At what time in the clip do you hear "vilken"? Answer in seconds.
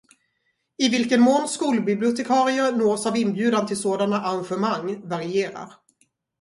0.89-1.21